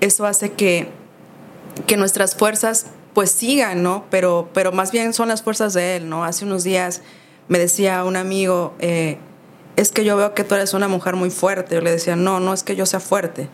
[0.00, 0.88] eso hace que,
[1.86, 4.06] que nuestras fuerzas pues sigan, ¿no?
[4.10, 6.24] Pero, pero más bien son las fuerzas de Él, ¿no?
[6.24, 7.02] Hace unos días
[7.48, 9.18] me decía un amigo, eh,
[9.76, 11.74] es que yo veo que tú eres una mujer muy fuerte.
[11.74, 13.48] Yo le decía, no, no es que yo sea fuerte.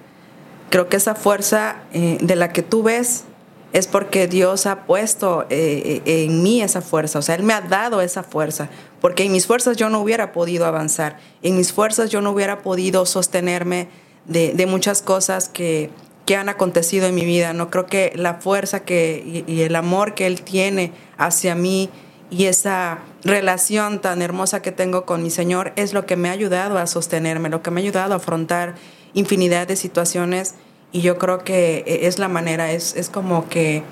[0.71, 3.25] Creo que esa fuerza eh, de la que tú ves
[3.73, 7.61] es porque Dios ha puesto eh, en mí esa fuerza, o sea, Él me ha
[7.61, 8.69] dado esa fuerza,
[9.01, 12.63] porque en mis fuerzas yo no hubiera podido avanzar, en mis fuerzas yo no hubiera
[12.63, 13.89] podido sostenerme
[14.27, 15.91] de, muchas cosas que,
[16.27, 17.53] que han acontecido en mi vida.
[17.53, 21.89] No creo que la fuerza que, y, el amor que Él tiene hacia mí
[22.31, 26.33] y esa relación tan hermosa que tengo con mi Señor es lo que me ha
[26.33, 28.75] ayudado a sostenerme, lo que me ha ayudado a afrontar
[29.15, 30.55] infinidad de situaciones
[30.93, 33.83] y yo creo que e, es la manera, es, es como que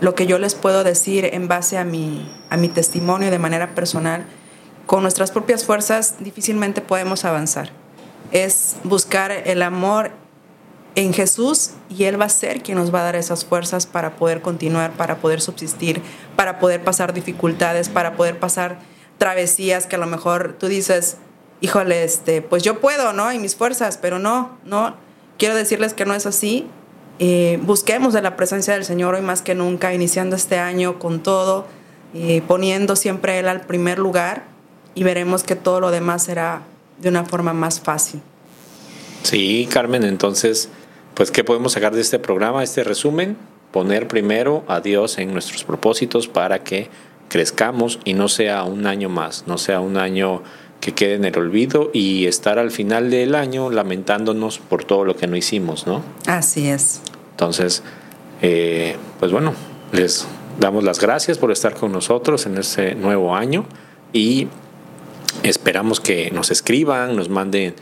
[0.00, 3.74] lo que yo les puedo decir en base a mi, a mi testimonio de manera
[3.74, 4.26] personal,
[4.86, 7.70] con nuestras propias fuerzas difícilmente podemos avanzar.
[8.32, 10.10] Es buscar el amor
[10.96, 14.16] en Jesús y Él va a ser quien nos va a dar esas fuerzas para
[14.16, 16.02] poder continuar, para poder subsistir,
[16.36, 18.78] para poder pasar dificultades, para poder pasar
[19.18, 21.18] travesías que a lo mejor tú dices,
[21.60, 23.32] híjole, este, pues yo puedo, ¿no?
[23.32, 24.96] Y mis fuerzas, pero no, no.
[25.38, 26.66] Quiero decirles que no es así.
[27.18, 31.22] Eh, busquemos de la presencia del Señor hoy más que nunca, iniciando este año con
[31.22, 31.66] todo,
[32.14, 34.44] eh, poniendo siempre Él al primer lugar
[34.94, 36.62] y veremos que todo lo demás será
[36.98, 38.20] de una forma más fácil.
[39.22, 40.68] Sí, Carmen, entonces
[41.16, 43.38] pues, ¿qué podemos sacar de este programa, este resumen?
[43.72, 46.90] Poner primero a Dios en nuestros propósitos para que
[47.28, 50.42] crezcamos y no sea un año más, no sea un año
[50.86, 55.16] que quede en el olvido y estar al final del año lamentándonos por todo lo
[55.16, 56.00] que no hicimos, ¿no?
[56.28, 57.00] Así es.
[57.32, 57.82] Entonces,
[58.40, 59.52] eh, pues bueno,
[59.90, 60.28] les
[60.60, 63.66] damos las gracias por estar con nosotros en este nuevo año
[64.12, 64.46] y
[65.42, 67.74] esperamos que nos escriban, nos manden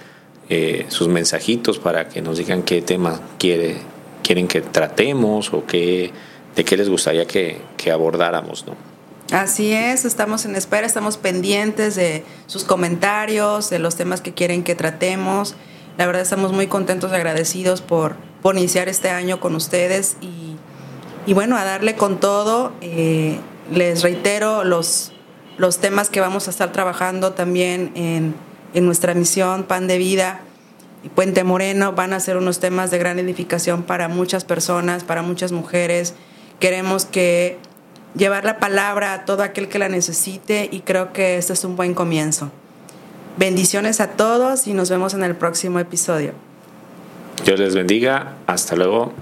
[0.49, 3.77] eh, sus mensajitos para que nos digan qué tema quiere,
[4.23, 6.11] quieren que tratemos o qué,
[6.57, 8.94] de qué les gustaría que, que abordáramos, ¿no?
[9.35, 14.63] Así es, estamos en espera, estamos pendientes de sus comentarios, de los temas que quieren
[14.63, 15.57] que tratemos
[15.99, 20.55] La verdad estamos muy contentos agradecidos por, por iniciar este año con ustedes y,
[21.27, 22.75] y bueno, a darle con todo.
[22.81, 23.41] Eh,
[23.73, 25.11] les reitero los,
[25.59, 28.37] los temas que vamos a estar trabajando también en,
[28.73, 30.43] en nuestra misión Pan de Vida
[31.03, 31.93] y Puente Moreno.
[31.93, 36.15] Van a ser unos temas de gran edificación para muchas personas, para muchas mujeres.
[36.61, 37.59] Queremos que
[38.15, 41.77] llevar la palabra a todo aquel que la necesite y creo que este es un
[41.77, 42.51] buen comienzo.
[43.37, 46.33] Bendiciones a todos y nos vemos en el próximo episodio.
[47.45, 48.35] Dios les bendiga.
[48.47, 49.13] Hasta luego.